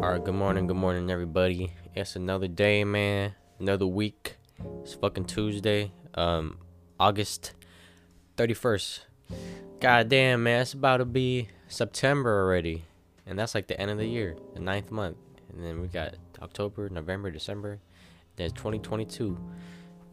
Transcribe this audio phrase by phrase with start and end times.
[0.00, 1.72] All right, good morning, good morning, everybody.
[1.92, 3.34] It's another day, man.
[3.58, 4.36] Another week.
[4.82, 6.58] It's fucking Tuesday, um,
[7.00, 7.52] August
[8.36, 9.00] 31st.
[9.80, 12.84] God damn, man, it's about to be September already,
[13.26, 15.16] and that's like the end of the year, the ninth month.
[15.52, 17.80] And then we got October, November, December,
[18.36, 19.36] then 2022.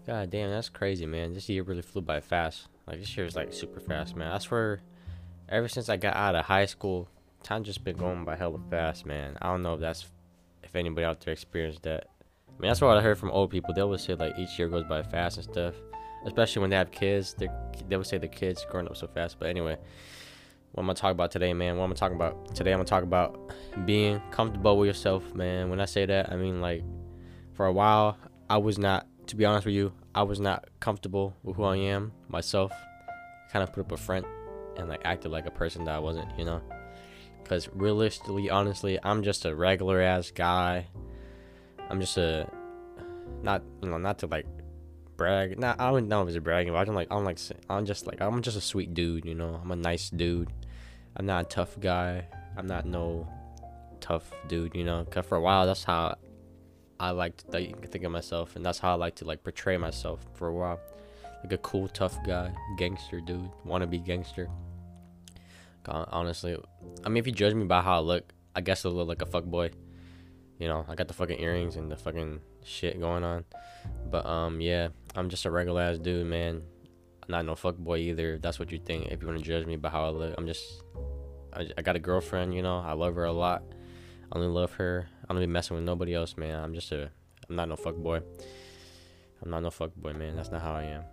[0.07, 1.33] God damn, that's crazy, man.
[1.33, 2.69] This year really flew by fast.
[2.87, 4.31] Like this year is like super fast, man.
[4.31, 4.81] I swear,
[5.47, 7.07] ever since I got out of high school
[7.45, 9.37] time just been going by hella fast, man.
[9.41, 10.07] I don't know if that's
[10.63, 12.07] if anybody out there experienced that.
[12.49, 13.73] I mean, that's what I heard from old people.
[13.73, 15.75] They always say like each year goes by fast and stuff,
[16.25, 17.35] especially when they have kids.
[17.37, 17.47] They
[17.87, 19.37] they would say the kids growing up so fast.
[19.39, 19.77] But anyway,
[20.71, 21.77] what I'm gonna talk about today, man.
[21.77, 23.53] What I'm talking about today, I'm gonna talk about
[23.85, 25.69] being comfortable with yourself, man.
[25.69, 26.83] When I say that, I mean like
[27.53, 28.17] for a while
[28.49, 29.07] I was not.
[29.27, 32.71] To be honest with you, I was not comfortable with who I am myself.
[33.51, 34.23] Kind of put up a front
[34.77, 36.61] and like acted like a person that I wasn't, you know.
[37.45, 40.87] Because realistically, honestly, I'm just a regular ass guy.
[41.91, 42.49] I'm just a
[43.43, 44.47] not you know not to like
[45.15, 45.59] brag.
[45.59, 47.37] Not I don't know if it's a bragging, but I'm like I'm like
[47.69, 49.25] I'm just like I'm just a sweet dude.
[49.25, 50.49] You know, I'm a nice dude.
[51.15, 52.25] I'm not a tough guy.
[52.57, 53.27] I'm not no
[53.99, 54.73] tough dude.
[54.75, 56.15] You know, cause for a while that's how
[56.99, 59.77] I like to think, think of myself, and that's how I like to like portray
[59.77, 60.79] myself for a while,
[61.43, 64.49] like a cool tough guy, gangster dude, wannabe gangster
[65.87, 66.57] honestly.
[67.05, 68.23] I mean, if you judge me by how I look,
[68.55, 69.71] I guess I look like a fuck boy.
[70.59, 73.43] You know, I got the fucking earrings and the fucking shit going on.
[74.09, 76.61] But um, yeah, I'm just a regular ass dude, man.
[77.23, 78.37] I'm not no fuck boy either.
[78.37, 80.47] that's what you think, if you want to judge me by how I look, I'm
[80.47, 80.83] just.
[81.53, 82.79] I, I got a girlfriend, you know.
[82.79, 83.63] I love her a lot.
[84.31, 85.07] I only love her.
[85.27, 86.59] I don't be messing with nobody else, man.
[86.61, 87.09] I'm just a.
[87.49, 88.21] I'm not no fuck boy.
[89.41, 90.35] I'm not no fuck boy, man.
[90.35, 91.03] That's not how I am.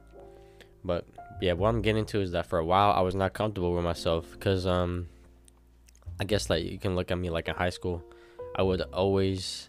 [0.85, 1.07] But
[1.41, 3.85] yeah, what I'm getting to is that for a while I was not comfortable with
[3.85, 5.09] myself because um,
[6.21, 8.03] I guess like you can look at me like in high school,
[8.57, 9.69] I would always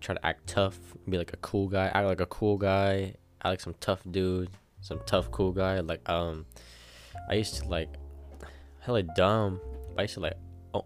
[0.00, 3.44] try to act tough, be like a cool guy, act like a cool guy, act
[3.44, 4.50] like some tough dude,
[4.80, 5.80] some tough cool guy.
[5.80, 6.44] Like um,
[7.28, 7.88] I used to like
[8.80, 9.60] hella dumb.
[9.96, 10.34] I used to like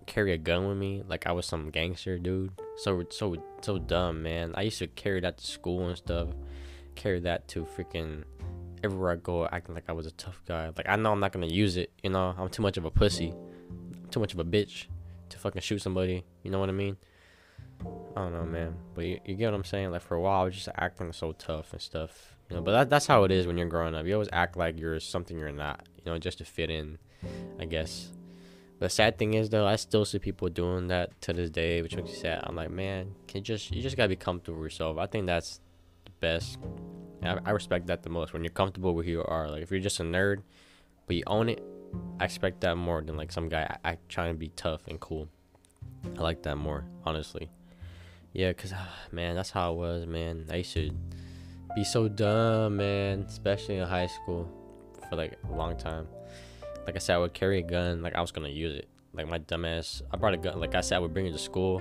[0.06, 2.52] carry a gun with me like I was some gangster dude.
[2.76, 4.52] So so so dumb, man.
[4.54, 6.28] I used to carry that to school and stuff.
[6.94, 8.22] Carry that to freaking
[8.82, 10.66] everywhere I go acting like I was a tough guy.
[10.68, 12.34] Like I know I'm not gonna use it, you know.
[12.36, 13.32] I'm too much of a pussy,
[14.10, 14.86] too much of a bitch
[15.30, 16.24] to fucking shoot somebody.
[16.42, 16.96] You know what I mean?
[18.16, 18.74] I don't know, man.
[18.94, 19.90] But you, you get what I'm saying?
[19.90, 22.36] Like for a while, I was just acting so tough and stuff.
[22.50, 24.04] You know, but that, that's how it is when you're growing up.
[24.06, 25.88] You always act like you're something you're not.
[26.04, 26.98] You know, just to fit in,
[27.58, 28.12] I guess.
[28.78, 31.94] The sad thing is though, I still see people doing that to this day, which
[31.94, 32.40] makes me sad.
[32.42, 34.98] I'm like, man, can you just you just gotta be comfortable with yourself.
[34.98, 35.60] I think that's
[36.04, 36.58] the best
[37.22, 37.52] and I, I mm-hmm.
[37.52, 39.48] respect that the most when you're comfortable with who you are.
[39.48, 40.42] Like if you're just a nerd,
[41.06, 41.62] but you own it,
[42.20, 44.98] I expect that more than like some guy I, I trying to be tough and
[45.00, 45.28] cool.
[46.16, 47.48] I like that more, honestly.
[48.32, 50.46] Yeah, cause ah, man, that's how it was, man.
[50.50, 50.90] I used to
[51.76, 54.48] be so dumb, man, especially in high school
[55.08, 56.08] for like a long time.
[56.86, 58.88] Like I said, I would carry a gun, like I was gonna use it.
[59.14, 60.58] Like my dumbass, I brought a gun.
[60.58, 61.80] Like I said, I would bring it to school.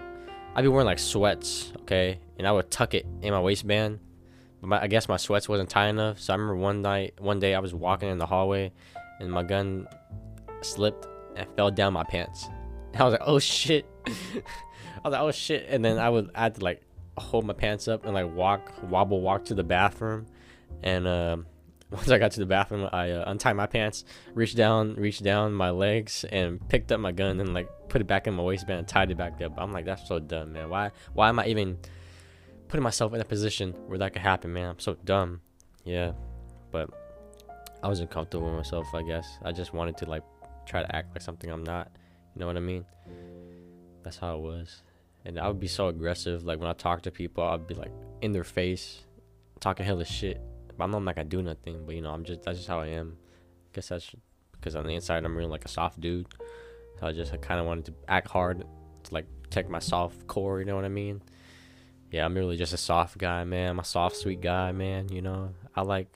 [0.54, 4.00] I'd be wearing like sweats, okay, and I would tuck it in my waistband
[4.62, 6.20] my, I guess my sweats wasn't tight enough.
[6.20, 8.72] So I remember one night, one day I was walking in the hallway,
[9.20, 9.88] and my gun
[10.62, 12.48] slipped and fell down my pants.
[12.94, 13.86] And I was like, oh shit.
[14.08, 14.12] I
[15.08, 15.66] was like, oh shit.
[15.70, 16.84] And then I would I had to like
[17.18, 20.28] hold my pants up and like walk, wobble, walk to the bathroom.
[20.84, 21.38] And uh,
[21.92, 24.06] once I got to the bathroom, I uh, untied my pants,
[24.36, 28.06] reached down, reached down my legs, and picked up my gun and like put it
[28.06, 29.54] back in my waistband, and tied it back up.
[29.58, 30.70] I'm like, that's so dumb, man.
[30.70, 31.80] Why, why am I even
[32.72, 34.70] putting myself in a position where that could happen, man.
[34.70, 35.42] I'm so dumb.
[35.84, 36.14] Yeah.
[36.72, 36.90] But
[37.84, 39.38] I wasn't comfortable with myself, I guess.
[39.44, 40.24] I just wanted to like
[40.66, 41.92] try to act like something I'm not.
[42.34, 42.86] You know what I mean?
[44.04, 44.84] That's how it was.
[45.26, 46.46] And I would be so aggressive.
[46.46, 49.02] Like when I talk to people, I'd be like in their face,
[49.60, 50.40] talking hella shit.
[50.78, 51.86] But I'm not like I do nothing.
[51.86, 53.18] But you know, I'm just that's just how I am.
[53.20, 54.16] I guess that's
[54.54, 56.26] because on the inside I'm really like a soft dude.
[57.02, 60.26] So I just I kind of wanted to act hard to like protect my soft
[60.28, 60.60] core.
[60.60, 61.22] You know what I mean?
[62.12, 63.70] yeah, I'm really just a soft guy, man.
[63.72, 65.08] I'm a soft, sweet guy, man.
[65.08, 66.10] You know, I like,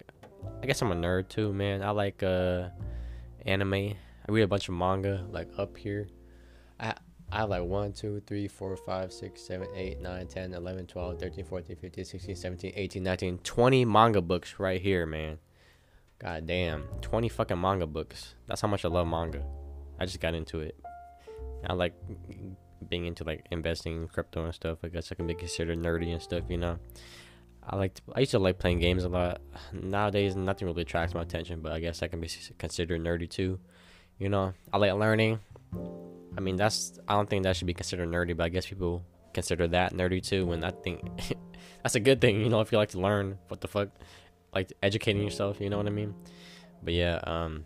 [0.62, 1.82] I guess I'm a nerd too, man.
[1.82, 2.70] I like uh,
[3.46, 3.74] anime.
[3.74, 3.96] I
[4.28, 6.08] read a bunch of manga, like up here.
[6.80, 6.94] I
[7.32, 11.20] I have like 1, 2, 3, 4, 5, 6, 7, 8, 9, 10, 11, 12,
[11.20, 15.40] 13, 14, 15, 16, 17, 18, 19, 20 manga books right here, man.
[16.20, 16.84] God damn.
[17.02, 18.36] 20 fucking manga books.
[18.48, 19.44] That's how much I love manga.
[20.00, 20.80] I just got into it.
[21.66, 21.96] I like
[22.90, 24.80] being into like investing in crypto and stuff.
[24.84, 26.78] I guess I can be considered nerdy and stuff, you know.
[27.68, 29.42] I like to, I used to like playing games a lot.
[29.74, 32.30] Nowadays, nothing really attracts my attention, but I guess I can be
[32.60, 33.60] considered nerdy too.
[34.20, 35.40] You know, I like learning.
[36.38, 39.04] I mean, that's I don't think that should be considered nerdy, but I guess people
[39.34, 40.52] consider that nerdy too.
[40.52, 41.04] And I think
[41.84, 43.40] that's a good thing, you know, if you like to learn.
[43.48, 43.90] What the fuck,
[44.54, 46.14] like educating yourself, you know what I mean?
[46.84, 47.66] But yeah, um,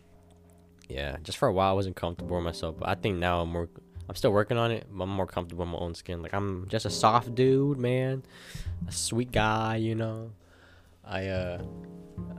[0.88, 3.50] yeah, just for a while I wasn't comfortable with myself, but I think now I'm
[3.51, 3.68] more
[4.09, 4.88] I'm still working on it.
[4.89, 6.23] I'm more comfortable in my own skin.
[6.23, 8.23] Like I'm just a soft dude, man.
[8.88, 10.31] A sweet guy, you know.
[11.06, 11.61] I uh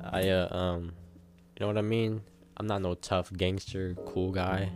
[0.02, 0.87] I uh um
[1.55, 2.22] you know what I mean?
[2.56, 4.69] I'm not no tough gangster cool guy.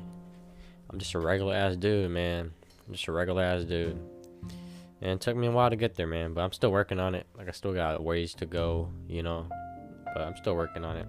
[0.88, 2.52] I'm just a regular ass dude, man.
[2.86, 3.98] I'm just a regular ass dude.
[5.00, 7.16] And it took me a while to get there, man, but I'm still working on
[7.16, 7.26] it.
[7.36, 9.48] Like I still got ways to go, you know.
[10.14, 11.08] But I'm still working on it.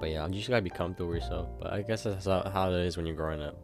[0.00, 1.50] But yeah, you just gotta be comfortable with yourself.
[1.60, 3.54] But I guess that's how it is when you're growing up.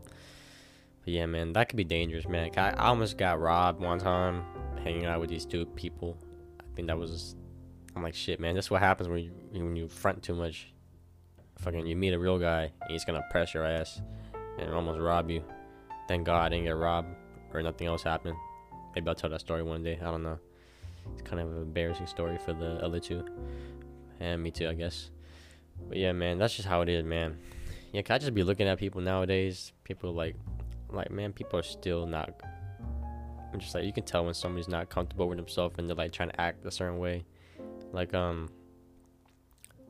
[1.09, 2.51] But yeah, man, that could be dangerous, man.
[2.59, 4.43] I, I almost got robbed one time
[4.85, 6.19] hanging out with these two people.
[6.61, 7.35] I think that was.
[7.97, 8.55] I'm like, shit, man.
[8.55, 10.71] That's what happens when you when you front too much.
[11.61, 14.03] Fucking, you meet a real guy, and he's gonna press your ass
[14.59, 15.43] and almost rob you.
[16.09, 17.09] Thank God I didn't get robbed
[17.55, 18.37] or nothing else happened.
[18.95, 19.97] Maybe I'll tell that story one day.
[19.99, 20.39] I don't know.
[21.15, 23.25] It's kind of an embarrassing story for the other two,
[24.21, 25.09] and me too, I guess.
[25.89, 27.39] But yeah, man, that's just how it is, man.
[27.95, 29.73] Yeah, can I just be looking at people nowadays?
[29.85, 30.37] People like
[30.91, 32.41] like man people are still not
[33.53, 36.13] I'm just like you can tell when somebody's not comfortable with themselves and they're like
[36.13, 37.25] trying to act a certain way
[37.93, 38.49] like um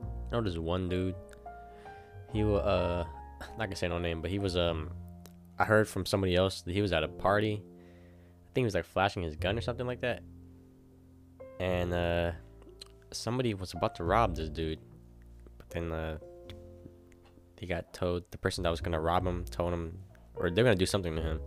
[0.01, 1.15] I know this one dude
[2.31, 3.03] he was uh
[3.57, 4.91] not gonna say no name but he was um
[5.57, 8.75] I heard from somebody else that he was at a party I think he was
[8.75, 10.21] like flashing his gun or something like that
[11.59, 12.31] and uh
[13.11, 14.79] somebody was about to rob this dude
[15.57, 16.17] but then uh
[17.57, 19.97] he got told the person that was gonna rob him told him
[20.39, 21.41] or they're gonna do something to him.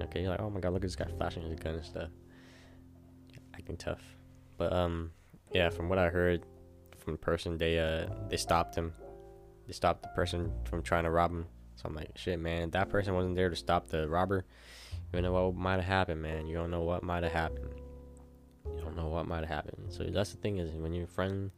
[0.00, 2.10] Okay, you're like, oh my god, look at this guy flashing his gun and stuff.
[3.54, 4.00] Acting tough.
[4.56, 5.10] But um
[5.52, 6.46] yeah, from what I heard
[6.96, 8.94] from the person, they uh they stopped him.
[9.66, 11.46] They stopped the person from trying to rob him.
[11.74, 14.46] So I'm like, shit man, that person wasn't there to stop the robber.
[15.12, 16.46] You don't know what might have happened, man.
[16.46, 17.70] You don't know what might have happened.
[18.66, 19.86] You don't know what might have happened.
[19.92, 21.50] So that's the thing is when you're a friend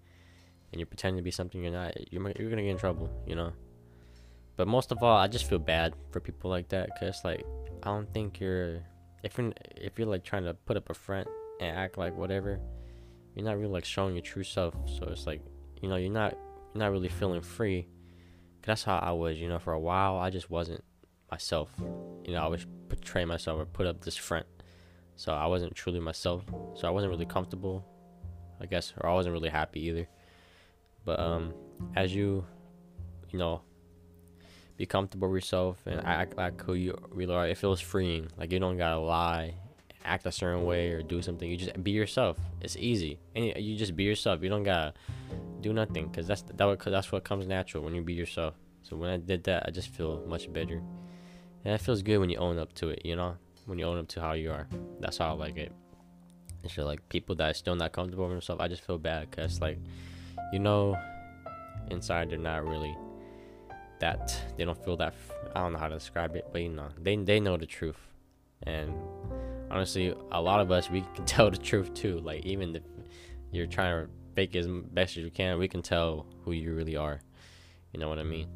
[0.73, 3.35] and you pretend to be something you're not, you're, you're gonna get in trouble, you
[3.35, 3.52] know?
[4.56, 7.44] But most of all, I just feel bad for people like that because like
[7.82, 8.82] I don't think you're
[9.22, 11.28] if you're if you're like trying to put up a front
[11.60, 12.60] and act like whatever,
[13.34, 14.75] you're not really like showing your true self.
[14.99, 15.40] So it's like
[15.81, 16.32] you know you're not
[16.75, 17.87] you're not really feeling free.
[18.62, 20.84] that's how I was, you know, for a while I just wasn't
[21.31, 21.72] myself.
[22.25, 24.46] You know, I was portray myself or put up this front.
[25.16, 26.43] So I wasn't truly myself.
[26.75, 27.84] So I wasn't really comfortable,
[28.60, 30.08] I guess, or I wasn't really happy either.
[31.06, 31.54] But um
[31.96, 32.44] as you
[33.31, 33.62] you know,
[34.76, 37.46] be comfortable with yourself and act like who you really are.
[37.46, 38.28] It feels freeing.
[38.38, 39.54] Like you don't gotta lie,
[40.04, 41.48] act a certain way, or do something.
[41.50, 42.38] You just be yourself.
[42.60, 44.42] It's easy, and you just be yourself.
[44.42, 44.94] You don't gotta
[45.60, 48.54] do nothing, cause that's that that's what comes natural when you be yourself.
[48.82, 50.80] So when I did that, I just feel much better,
[51.64, 53.04] and it feels good when you own up to it.
[53.04, 53.36] You know,
[53.66, 54.66] when you own up to how you are.
[55.00, 55.72] That's how I like it.
[56.64, 58.62] It's just like people that are still not comfortable with themselves.
[58.62, 59.78] I just feel bad, cause like,
[60.52, 60.96] you know,
[61.90, 62.96] inside they're not really
[64.02, 65.14] that they don't feel that
[65.54, 67.96] I don't know how to describe it, but you know, they they know the truth.
[68.64, 68.93] And
[69.70, 72.19] honestly, a lot of us we can tell the truth too.
[72.19, 72.82] Like even if
[73.52, 76.96] you're trying to fake as best as you can, we can tell who you really
[76.96, 77.20] are.
[77.94, 78.49] You know what I mean?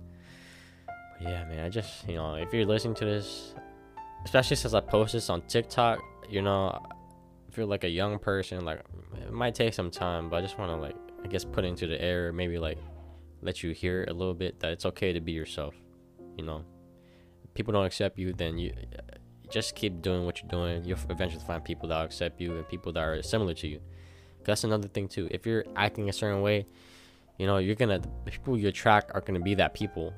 [1.23, 3.55] But yeah, man, I just, you know, if you're listening to this,
[4.25, 6.83] especially since I post this on TikTok, you know,
[7.49, 8.81] if you're like a young person, like
[9.23, 11.87] it might take some time, but I just want to like I guess put into
[11.87, 12.79] the air maybe like
[13.47, 15.75] let you hear a little bit that it's okay to be yourself.
[16.37, 16.65] You know,
[17.45, 18.75] if people don't accept you, then you
[19.49, 20.85] just keep doing what you're doing.
[20.85, 23.81] You'll eventually find people that accept you and people that are similar to you.
[24.45, 25.29] That's another thing too.
[25.31, 26.67] If you're acting a certain way,
[27.39, 30.13] you know you're gonna people you attract are gonna be that people.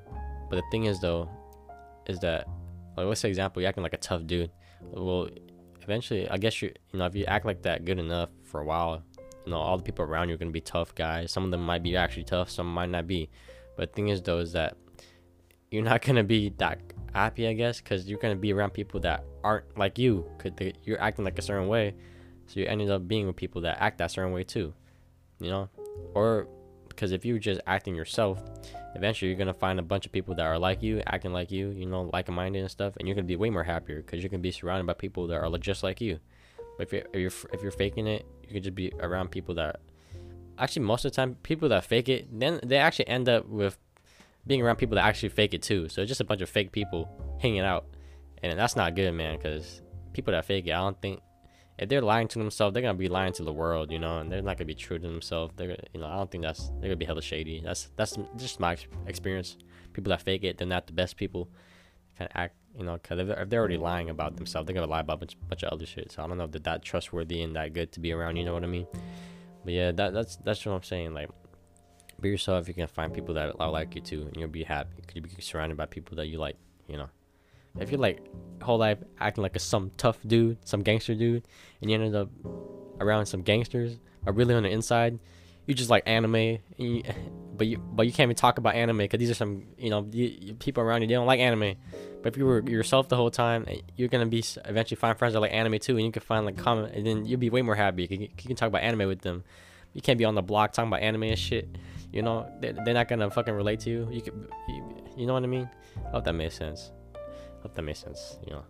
[0.51, 1.31] But the thing is though,
[2.07, 2.47] is that
[2.97, 4.51] like let's say example you're acting like a tough dude.
[4.83, 5.29] Well,
[5.81, 8.65] eventually I guess you you know if you act like that good enough for a
[8.65, 9.03] while,
[9.49, 11.33] you know all the people around you are gonna be tough guys.
[11.33, 13.31] Some of them might be actually tough, some might not be.
[13.79, 14.77] But the thing is though is that
[15.71, 16.79] you're not gonna be that
[17.15, 20.31] happy, I guess, because you're gonna be around people that aren't like you.
[20.37, 20.53] Cause
[20.85, 21.95] you're acting like a certain way,
[22.47, 24.75] so you ended up being with people that act that certain way too.
[25.41, 25.71] You know,
[26.15, 26.47] or
[26.91, 28.43] because if you're just acting yourself,
[28.97, 31.71] eventually you're gonna find a bunch of people that are like you, acting like you,
[31.71, 34.43] you know, like-minded and stuff, and you're gonna be way more happier because you're gonna
[34.43, 36.21] be surrounded by people that are just like you.
[36.79, 39.81] If you're, if you're if you're faking it, you can just be around people that
[40.59, 43.77] actually most of the time people that fake it, then they actually end up with
[44.47, 45.89] being around people that actually fake it too.
[45.89, 47.09] So it's just a bunch of fake people
[47.41, 47.87] hanging out,
[48.43, 49.37] and that's not good, man.
[49.37, 49.83] Because
[50.13, 51.21] people that fake it, I don't think
[51.79, 54.31] if they're lying to themselves, they're gonna be lying to the world, you know, and
[54.31, 55.53] they're not gonna be true to themselves.
[55.57, 57.61] They're, you know, I don't think that's they're gonna be hella shady.
[57.65, 59.57] That's that's just my experience.
[59.93, 61.49] People that fake it, they're not the best people.
[62.17, 64.87] Kind of act you know, because if, if, they're already lying about themselves, they're gonna
[64.87, 66.13] lie about a bunch, bunch of other shit.
[66.13, 68.37] So I don't know if they're that trustworthy and that good to be around.
[68.37, 68.87] You know what I mean?
[69.65, 71.15] But yeah, that, that's that's what I'm saying.
[71.15, 71.31] Like,
[72.21, 72.69] be yourself.
[72.69, 75.03] You can find people that are like you too, and you'll be happy.
[75.07, 76.57] Could you be surrounded by people that you like.
[76.87, 77.09] You know,
[77.81, 78.21] if you're like
[78.63, 81.45] whole life acting like a some tough dude, some gangster dude,
[81.83, 82.31] and you ended up
[83.01, 85.19] around some gangsters, are really on the inside,
[85.67, 86.37] you just like anime.
[86.37, 87.03] And you,
[87.59, 90.09] but you but you can't even talk about anime because these are some you know
[90.13, 91.75] you, you, people around you they don't like anime.
[92.23, 95.35] But if you were yourself the whole time, eh, you're gonna be eventually find friends
[95.35, 97.61] that like anime too, and you can find like common, and then you'll be way
[97.63, 98.03] more happy.
[98.03, 99.43] You can, you can talk about anime with them.
[99.93, 101.69] You can't be on the block talking about anime and shit.
[102.13, 104.09] You know they're, they're not gonna fucking relate to you.
[104.11, 105.69] You can, you, you know what I mean?
[106.07, 106.93] I hope that makes sense.
[107.15, 108.39] I hope that makes sense.
[108.47, 108.63] You know.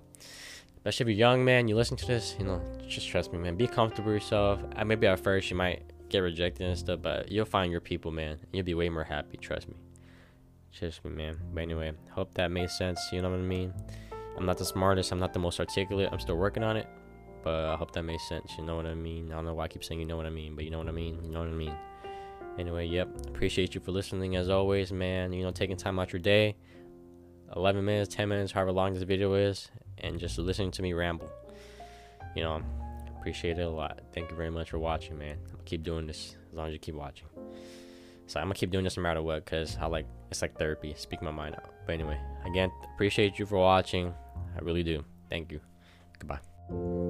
[0.79, 3.57] Especially if you're young, man, you listen to this, you know, just trust me, man.
[3.57, 4.61] Be comfortable yourself.
[4.87, 8.39] maybe at first you might get rejected and stuff, but you'll find your people, man.
[8.53, 9.75] You'll be way more happy, trust me.
[10.73, 11.39] Trust me, man.
[11.53, 13.01] But anyway, hope that made sense.
[13.13, 13.73] You know what I mean?
[14.37, 16.87] I'm not the smartest, I'm not the most articulate, I'm still working on it.
[17.43, 18.53] But I hope that made sense.
[18.59, 19.31] You know what I mean?
[19.33, 20.79] I don't know why I keep saying you know what I mean, but you know
[20.79, 21.21] what I mean.
[21.25, 21.75] You know what I mean.
[22.59, 23.09] Anyway, yep.
[23.29, 25.33] Appreciate you for listening as always, man.
[25.33, 26.57] You know, taking time out your day.
[27.55, 31.31] 11 minutes, 10 minutes, however long this video is, and just listening to me ramble.
[32.37, 32.63] You know,
[33.19, 33.99] Appreciate it a lot.
[34.15, 35.37] Thank you very much for watching, man.
[35.47, 37.27] I'm gonna keep doing this as long as you keep watching.
[38.29, 40.95] So I'm gonna keep doing this no matter what, cause I like it's like therapy.
[40.97, 41.75] Speak my mind out.
[41.85, 44.15] But anyway, again, appreciate you for watching.
[44.55, 45.05] I really do.
[45.29, 45.61] Thank you.
[46.21, 47.08] Goodbye.